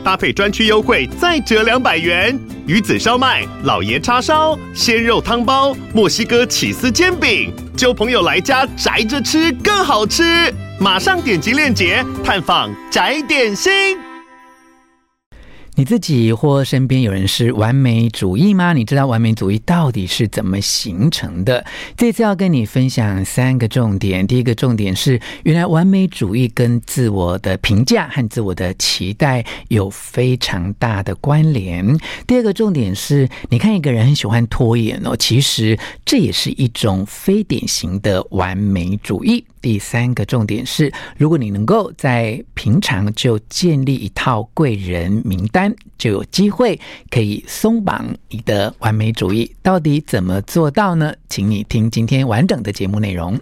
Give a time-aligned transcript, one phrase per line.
[0.00, 2.38] 搭配专区优惠再折两百元。
[2.66, 10.52] 鱼子烧麦、老爷叉烧、鲜肉汤包、墨西哥起司煎饼，就朋友来家宅着吃更好吃。
[10.78, 14.09] 马上点击链接探访宅点心。
[15.80, 18.74] 你自己或身边有人是完美主义吗？
[18.74, 21.64] 你知道完美主义到底是怎么形成的？
[21.96, 24.26] 这次要跟你分享三个重点。
[24.26, 31.98] 第一个重点是，原来完美主义跟自我的评价和自我的期待有非常大的关联。
[32.26, 39.42] 第二个重点是，你看一个人很喜欢拖延哦，其实这也是一种非典型的完美主义。
[39.62, 49.54] 第三个重点是，如果你能够在平常就建立一套贵人名单，就有机会可以松绑你的完美主义。
[49.62, 51.14] 到底怎么做到呢？
[51.28, 53.38] 请你听今天完整的节目内容。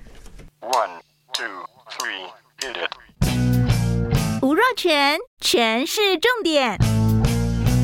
[0.60, 1.00] One,
[1.32, 1.46] two,
[1.90, 2.28] three,
[2.60, 4.42] hit it.
[4.42, 6.78] 吴若全，全是重点，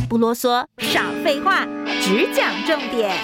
[0.08, 1.66] 不啰嗦，少废话，
[2.00, 3.14] 只讲重点。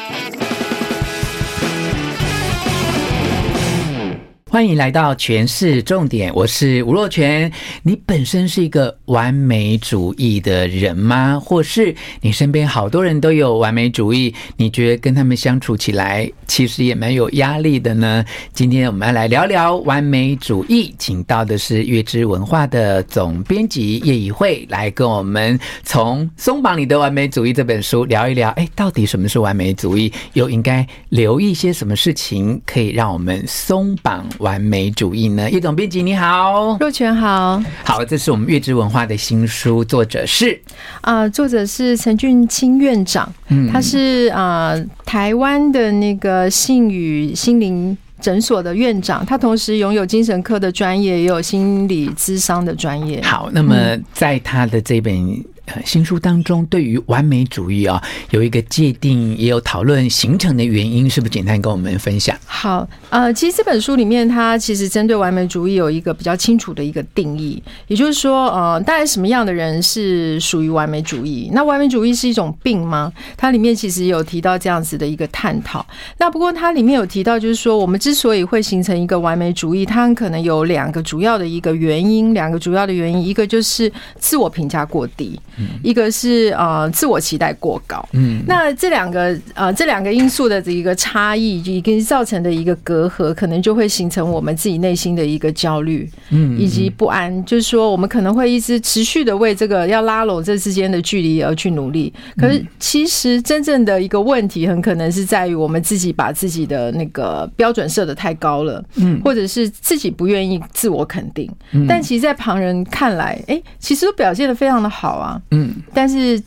[4.50, 7.50] 欢迎来到全市重点，我是吴若权。
[7.84, 11.38] 你本身是一个完美主义的人吗？
[11.38, 18.24] 或是你身边好多人都有完美主义，你觉得跟他们相处起来其实也蛮有压力的呢？
[18.52, 28.50] 今天我们要来聊聊完美主义，请到的是月之文化的总编辑叶怡慧来跟我们从《松绑你的完美主义》这本书聊一聊。
[28.50, 30.12] 哎，到底什么是完美主义？
[30.32, 34.26] 又应该留意些什么事情，可以让我们松绑？
[34.40, 35.50] 完美主义呢？
[35.50, 40.60] 叶总编辑你好，若泉好，好，这是我们月之文化的新书，作者是
[41.02, 53.22] 啊、呃，作者是陈俊清院长，嗯，他是啊、呃、台湾的那个信与心灵诊所的院长，他同时拥有精神科的专业，也有心理咨商的专业。
[53.22, 53.74] 好，那么
[54.12, 55.44] 在他的这本。
[55.84, 62.36] 新书当中对于完美主义啊，有一个界定，也有讨论形成的原因，是不是简单跟我们分享？
[62.46, 71.50] 好，呃，其实这本书里面，它其实针对完美主义有一个比较清楚的一个定义，也就是说，呃，大概什么样的人是属于完美主义？
[71.52, 73.12] 那完美主义是一种病吗？
[73.36, 75.84] 它里面其实有提到这样子的一个探讨。
[76.18, 85.38] 那不过它里面有提到，就是说，我们之所以会形成一个完美主义，它可能有两个主要的一个原因，两个主要的原因，一个就是自我评价过低。
[85.82, 97.30] 一个是呃自我期待过高，嗯，那这两个呃这两个因素的一个差异，以及造成的一个隔阂，可能就会形成我们自己内心的一个焦虑，嗯，以及不安。
[97.44, 102.12] 就是说，我们可能会一直持续的为这个要拉拢这之间的距离而去努力。
[102.36, 111.50] 可是，其实真正的一个问题，很可能是在于我们自己把自己的那个标准设得太高了，嗯，或者是自己不愿意自我肯定。
[111.88, 115.40] 但其实，在旁人看来，哎，其实都表现得非常的好啊。
[115.50, 116.42] 嗯，但是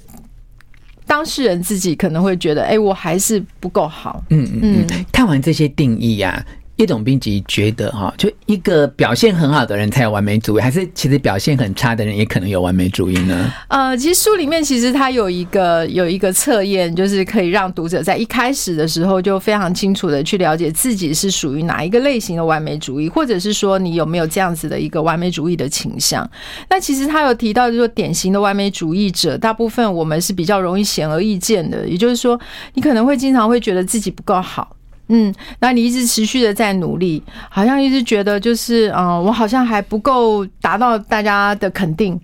[1.06, 4.24] 当事人自己可能会觉得，哎、欸，我还是不够好。
[4.30, 6.46] 嗯嗯嗯，看完这些定义呀、啊。
[6.78, 13.54] 叶总编辑觉得哈，就一个表现很好的人才有完美主义，还是其实表现很差的人也可能有完美主义呢？
[13.68, 26.28] 呃，其实书里面其实它有一个有一个测验，就是可以让读者在一开始的时候就非常清楚的去了解自己是属于哪一个类型的完美主义，或者是说你有没有这样子的一个完美主义的倾向。
[26.70, 32.40] 那其实他有提到，就是说典型的完美主义者，大部分我们是比较容易显而易见的，也就是说，
[32.74, 34.76] 你可能会经常会觉得自己不够好。
[35.08, 42.20] 嗯，那你一直持续的在努力，好像一直觉得就是，嗯、我好像还不够达到大家的肯定。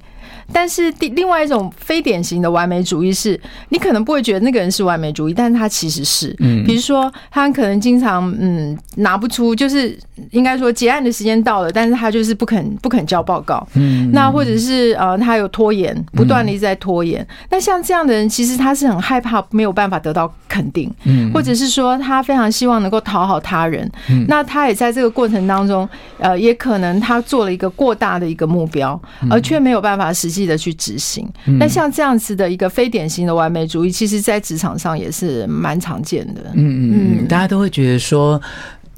[0.52, 3.40] 但是第另外一种非典型的完美主义是，
[3.70, 9.98] 你可能不会觉得那个人是完美主义，但是他其实是，嗯，比如说他可能经常嗯拿不出，就是
[10.32, 25.88] 应该说结案的时间到了，但是他就是不肯不肯交报告，嗯，那或者是呃他有拖延，不断的一直在拖延，那像这样的人，其实他是很害怕没有办法得到肯定，嗯，或者是说他非常希望能够讨好他人，嗯，那他也在这个过程当中，
[26.18, 30.39] 呃，也可能他做了一个过大的一个目标，而却没有办法实现。
[30.46, 31.28] 的去执行，
[31.60, 36.42] 那像这样子的一个非典型的完美主义，其实，在职场上也是蛮常见的。
[36.54, 38.42] 嗯嗯嗯，大家都会觉得说，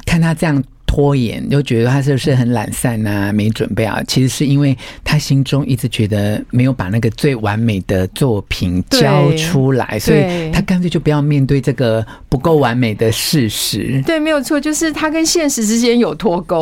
[0.05, 0.63] 看他这样。
[0.91, 4.03] 拖延，又觉得他是不是很懒散啊，没准备啊？
[4.05, 14.03] 其实是因为他心中一直觉得没有把那个最完美的作品交出来，所以他干脆就不要面对这个不够完美的事实。
[14.05, 16.59] 对，没有错，就是他跟现实之间有脱钩，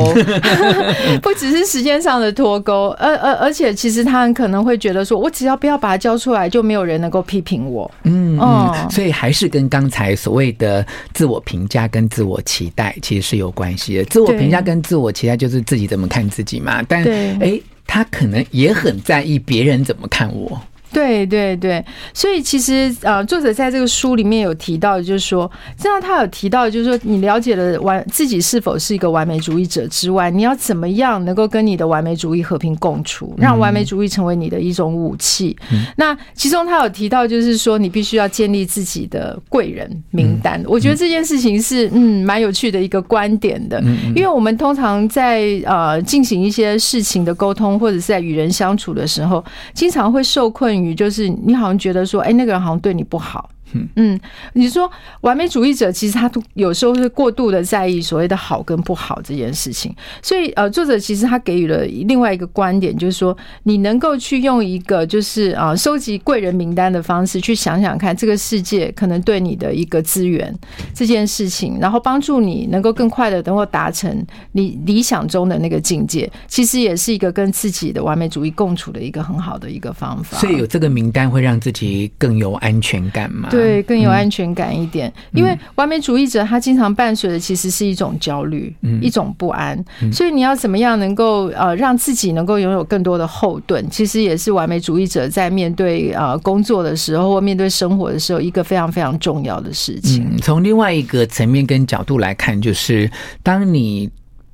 [1.20, 7.90] 不只是时间上的脱钩，而而而且其实他很可能会觉得说，我只要不要把它交出来，就没有人能够批评我。
[8.04, 14.04] 嗯嗯，所以还是跟刚才所谓的自我评价跟自我期待其实是有关系的。
[14.04, 17.04] 自我评价跟自我期待就是自己怎么看自己嘛，但
[17.40, 20.60] 哎，他可能也很在意别人怎么看我。
[20.92, 25.48] 对对对，所以其实呃，作者在这个书里面有提到，就是说，
[25.78, 35.56] 这样他有提到，就是说，你了解了完自己是否是一个完美主义者之外，你要怎么样能够跟你的完美主义和平共处，让完美主义成为你的一种武器。
[35.70, 40.60] 嗯、那其中他有提到，就是说，你必须要建立自己的贵人名单。
[40.60, 43.80] 嗯、我觉得这件事情是嗯蛮有趣的一个观点的，
[44.16, 50.79] 因为我们通常在呃进行一些事情的沟通，或者是在与人相处的时候，经常会受困。
[50.94, 53.50] 就是你好像觉得说，哎，那个人好像对你不好。
[53.96, 54.18] 嗯，
[54.54, 54.90] 你说
[55.20, 70.54] 完美主义者其实他都有时候是过度的在意所谓的好跟不好这件事情，所以呃，作者其实他给予了另外一个观点，就是说你能够去用一个就是啊收集贵人名单的方式去想想看，这个世界可能对你的一个资源
[70.94, 80.38] 这件事情，然后帮助你能够更快的能够达成你理想中的那个境界，其实也是一个跟自己的完美主义共处的一个很好的一个方法。
[80.38, 83.48] 所以有这个名单会让自己更有安全感吗？
[83.84, 100.36] 更有安全感一点，因为完美主义者他经常伴随的其实是一种焦虑，一种不安，所以你要怎么样能够呃让自己能够拥有更多的后盾，其实也是完美主义者在面对呃工作的时候或面对生活的时候一个非常非常重要的事情。
[100.42, 103.10] 从另外一个层面跟角度来看，就是
[103.42, 104.10] 当你。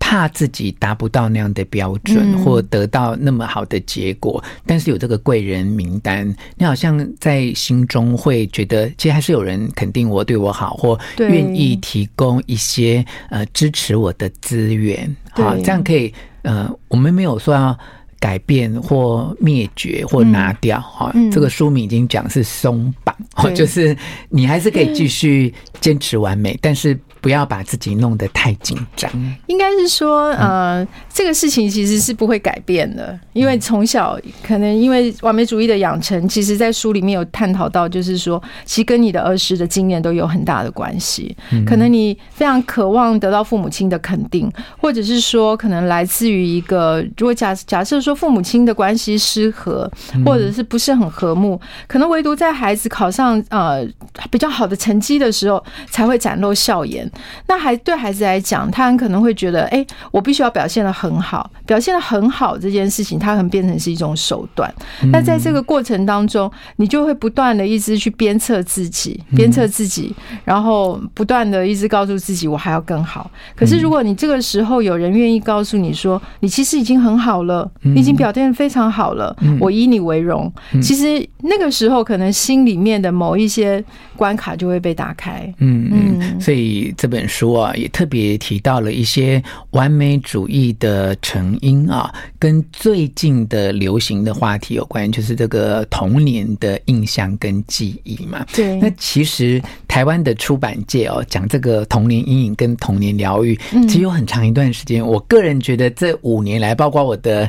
[0.08, 15.12] 怕自己达不到那样的标准，或得到那么好的结果，嗯、但是有这个贵人名单，你好像在心中会觉得，其实还是有人肯定我、对我好，或愿意提供一些呃支持我的资源。
[15.32, 17.76] 好，这样可以呃，我们没有说要
[18.20, 20.80] 改变或灭绝或拿掉。
[20.80, 23.16] 哈、嗯，这个书名已经讲是松绑，
[23.56, 23.96] 就是
[24.28, 26.96] 你还是可以继续坚持完美，但是。
[27.26, 29.10] 不要把自己弄得太紧张。
[29.48, 41.36] 应该是说，呃，这个事情其实是不会改变的，因为从小可能因为完美主义的养成，其实在书里面有探讨到，就是说，其实跟你的儿时的经验都有很大的关系。
[41.66, 44.48] 可能你非常渴望得到父母亲的肯定，
[44.80, 49.90] 或者是说，可能来自于一个，如果假假设说父母亲的关系失和，
[50.24, 53.84] 或者是不是很和睦，可能唯独在孩子考上呃
[54.30, 57.10] 比较好的成绩的时候，才会展露笑颜。
[57.46, 64.72] 那还对孩子来讲，他很可能会觉得，哎，我必须要表现的很好，表现的很好这件事情，他可能变成是一种手段。
[65.12, 70.14] 那在这个过程当中，你就会不断的一直去鞭策自己，鞭策自己，
[70.44, 73.30] 然后不断的一直告诉自己，我还要更好。
[73.54, 80.52] 可是如果你这个时候有人愿意告诉你说，你其实已经很好了，你已经表现得非常好了，我以你为荣。
[80.82, 83.82] 其实那个时候，可能心里面的某一些
[84.16, 85.52] 关卡就会被打开。
[85.58, 86.92] 嗯嗯，所以。
[86.96, 98.44] 这本书啊，也特别提到了一些完美主义的成因啊，跟最近的流行的话题有关，就是这个童年的印象跟记忆嘛。
[98.54, 98.76] 对。
[98.80, 103.56] 那其实台湾的出版界哦，讲这个童年阴影跟童年疗愈，
[103.86, 105.06] 其实有很长一段时间。
[105.06, 107.48] 我个人觉得这五年来，包括我的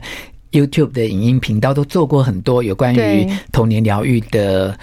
[0.52, 4.78] YouTube 的影音频道，都做过很多有关于童年疗愈的。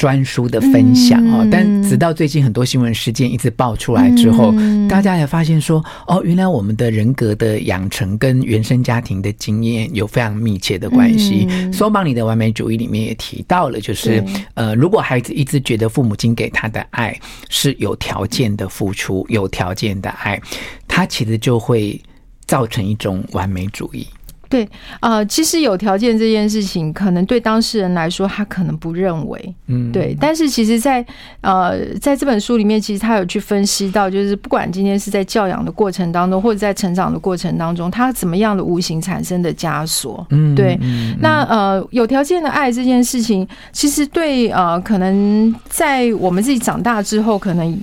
[0.00, 4.50] 专书的分享哦，但直到最近很多新闻事件一直爆出来之后，
[4.88, 11.46] 大家才发现说，哦，原来我们的人格的养成跟原生家庭的经验有非常密切的关系。
[11.70, 17.14] 松绑你的完美主义里面也提到了，就是呃，如果孩子一直觉得父母亲给他的爱
[17.50, 20.40] 是有条件的付出，有条件的爱，
[20.88, 22.00] 他其实就会
[22.46, 24.06] 造成一种完美主义。
[24.50, 24.68] 对，
[25.00, 30.16] 呃，其实有条件这件事情，可能对当事人来说，他可能不认为，嗯，对。
[30.20, 31.06] 但是其实在，在
[31.42, 40.76] 呃，在这本书里面，其实他有去分析到，就是不管今天是在教养的过程当中，或者在成长的过程当中，他怎么样的无形产生的枷锁，嗯，对。
[41.20, 47.80] 那呃，有条件的爱这件事情，其实对呃，可能在我们自己长大之后，可能。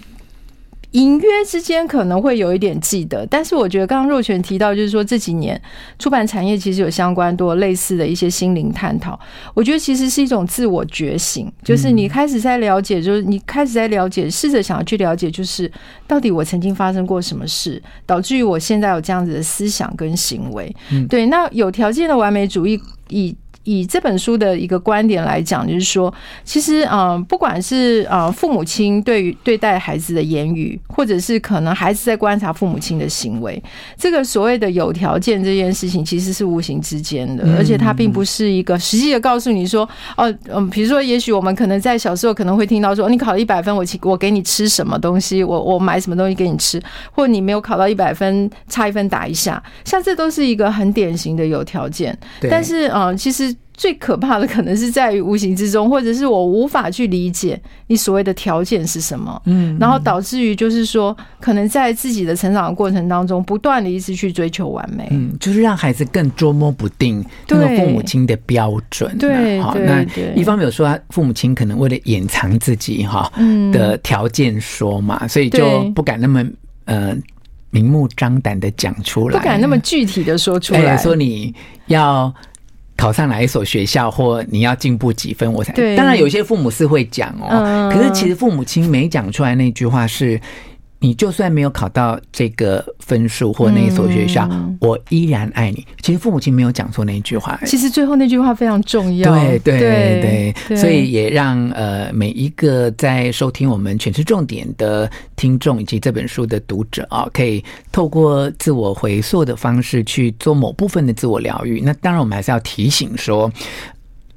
[0.98, 5.60] 隐约之间可能会有一点记得，但是我觉得刚刚若泉提到，就是说这几年
[6.00, 9.18] 出版产业其实有相关多类似的一些心灵探讨，
[9.54, 15.72] 我觉得其实是一种自我觉醒，就是你开始在了解，就是你开始在了解，试着想要去了解，就是
[16.08, 20.76] 到底我曾经发生过什么事，导致于我现在有这样子的思想跟行为。
[21.08, 23.36] 对，那有条件的完美主义以。
[23.70, 26.14] 以这本书的一个观点来讲，就是说，
[26.46, 33.62] 其实，嗯，不管是呃父母亲对于对待孩子的言语，或者是可能孩子在观察父母亲的行为，
[33.98, 39.84] 这个所谓的有条件这件事情，其实是无形之间的，而且它并不是一个实际的告诉你说，
[40.16, 52.18] 哦，嗯，比如说，也许我们可能在小时候可能会听到说，你考了一百分，我我给你吃什么东西，我我买什么东西给你吃，或你没有考到一百分，差一分打一下，像这都是一个很典型的有条件，
[52.50, 53.56] 但是，嗯，其实。
[53.80, 73.32] 最可怕的可能是在于无形之中，或者是我无法去理解你所谓的条件是什么，嗯，然后导致于就是说，可能在自己的成长的过程当中，不断的一直去追求完美，嗯，就是让孩子更捉摸不定那个父母亲的标准，对，好，那一方面有说父母亲可能为了掩藏自己哈
[73.72, 76.44] 的条件说嘛，所以就不敢那么
[76.86, 77.16] 呃
[77.70, 81.54] 明目张胆的讲出来，不敢那么具体的说出来，说你
[81.86, 82.34] 要。
[82.98, 85.72] 考上哪一所学校，或你要进步几分，我才。
[85.72, 85.96] 对。
[85.96, 90.42] 当然，有些父母是会讲哦，嗯、可是其实父母亲没讲出来那句话是。
[91.00, 95.86] 你就算没有考到这个分数或那一所学校，嗯、我依然爱你。
[96.02, 97.60] 其实父母亲没有讲错那一句话。
[97.66, 99.32] 其实最后那句话非常重要。
[99.32, 111.80] 对对对，对，所以也让呃每一个在收听我们全是重点的听众以及这本书的读者啊，可以透过自我回溯的方式去做某部分的自我疗愈。
[111.80, 113.52] 那当然，我们还是要提醒说。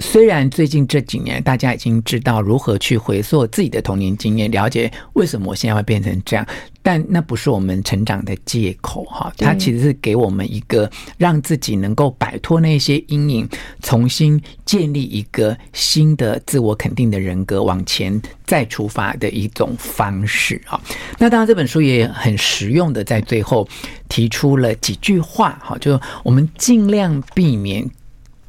[0.00, 6.44] 虽然最近这几年大家已经知道如何去回溯自己的童年经验，了解为什么我现在会变成这样，
[6.82, 9.30] 但那不是我们成长的借口哈。
[9.36, 13.48] 它其实是给我们一个让自己能够摆脱那些阴影，
[13.82, 20.80] 重新建立一个新的自我肯定的人格，往前再出发的一种方式啊。
[21.18, 23.68] 那当然，这本书也很实用的，在最后
[24.08, 27.88] 提出了几句话哈，就我们尽量避免。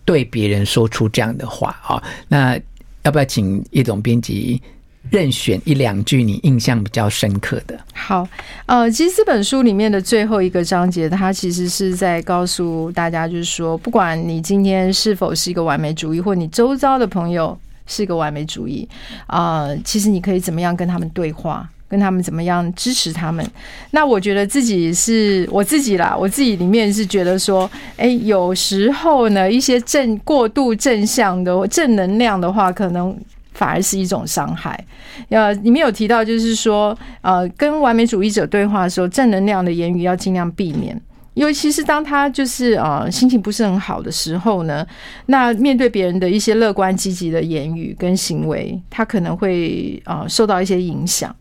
[0.06, 2.60] 对别人说出这样的话啊，那
[3.04, 4.62] 要不要请叶总编辑
[5.10, 7.80] 任选一两句你印象比较深刻的？
[7.94, 8.28] 好，
[8.68, 18.88] 呃，其实这本书里面的最后一个章节，它其实是在告诉大家，就是说，不管你今天是否是一个完美主义，或你周遭的朋友是一个完美主义，
[19.26, 21.68] 啊、呃，其实你可以怎么样跟他们对话？
[21.92, 23.46] 跟他们怎么样支持他们？
[23.92, 33.14] 那我觉得自己是我自己啦，我自己里面是觉得说，哎，有时候呢，一些正过度正向的正能量的话，可能
[33.54, 34.82] 反而是一种伤害。
[35.28, 41.00] 呃，里面有提到，就是说，呃，跟完美主义者对话的时候，正能量的言语要尽量避免，
[41.34, 44.88] 尤其是当他就是呃心情不是很好的时候呢，
[45.26, 51.36] 那面对别人的一些乐观积极的言语跟行为，他可能会呃受到一些影响。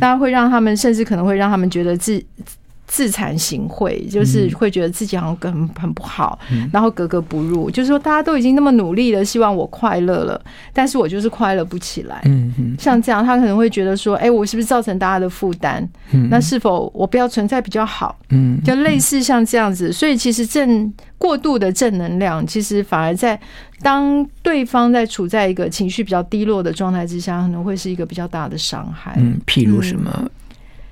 [0.00, 2.22] 大家会让他们，甚至可能会让他们觉得自
[2.86, 6.38] 自惭形秽，就是会觉得自己好像很很不好，
[6.72, 7.70] 然后格格不入。
[7.70, 10.40] 就是说，大家都已经那么努力了，希望我快乐了，
[10.72, 12.22] 但是我就是快乐不起来。
[12.78, 15.86] 像这样，他可能会觉得说，哎，我是不是造成大家的负担？
[16.30, 18.16] 那是否我不要存在比较好？
[18.30, 19.92] 嗯就类似像这样子。
[19.92, 23.38] 所以，其实正过度的正能量，其实反而在。
[23.82, 29.14] 当对方在处在一个情绪比较低落的状态之下，可能会是一个比较大的伤害。
[29.18, 30.30] 嗯，譬如什么，嗯、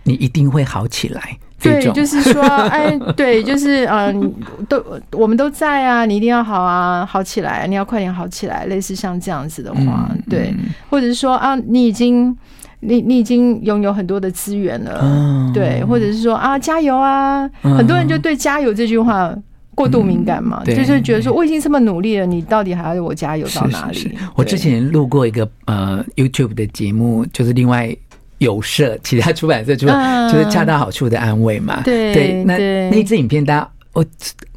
[0.02, 1.38] 你一定会好起来。
[1.62, 4.35] 对，就是说，哎，对，就是嗯，
[4.69, 8.64] 都我们都在啊，你一定要好啊，好起来，你要快点好起来。
[8.66, 10.54] 类似像这样子的话，嗯、对，
[10.90, 12.37] 或者是说啊，你已经
[12.81, 19.35] 你你已经拥有很多的资源了，嗯、对，或者是说啊，加油啊，嗯、很多人就对“加油”这句话。
[19.75, 23.95] 过度敏感嘛，嗯、就是觉得说我已经这么努力了，你到底还要我加油到哪里？
[23.95, 27.88] 是是是，我之前录过一个呃 YouTube 的节目，就是另外
[28.42, 31.80] 有社其他出版社出，就是恰到好处的安慰嘛。
[31.84, 32.56] 对对，那
[32.90, 34.04] 那一支影片，大家我。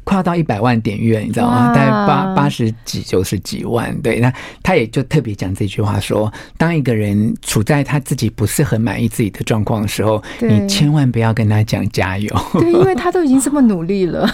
[0.06, 1.74] 快要到一百万点阅，你知道吗？
[1.74, 3.92] 大概八八十几、九十几万。
[4.02, 12.32] 对，那他也就特别讲这句话说：当一个人处在他自己不是很满意自己的状况的时候，你千万不要跟他讲加油。
[12.52, 14.32] 对，因为 他都已经这么努力了。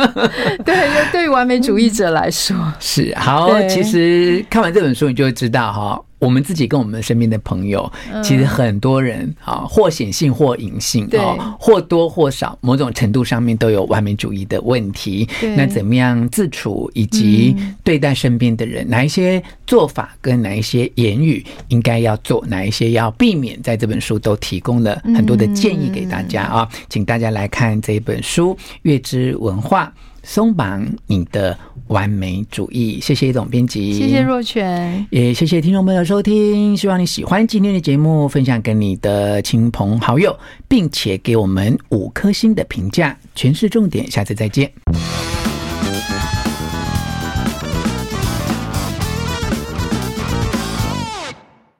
[0.64, 3.50] 对，对于完美主义者来说，是好。
[3.68, 6.02] 其实看完这本书，你就会知道哈。
[6.24, 15.28] 我们自己跟我们身边的朋友，其实很多人啊，或显性或隐性，啊，或多或少某种程度上面都有完美主义的问题。
[15.54, 29.92] 那怎么样自处，以及对待身边的人，哪一些做法跟哪一些言语应该要做，哪一些要避免，在这本书都提供了很多的建议给大家啊，请大家来看这本书，月之文化。
[30.24, 31.56] 松绑你的
[31.88, 36.76] 完美主义，谢谢总编辑，谢谢若泉，也谢谢听众朋友收听。
[36.76, 43.16] 希望你喜欢今天的节目，分享给你的亲朋好友，并且给我们五颗星的评价。
[43.34, 44.72] 全是重点，下次再见。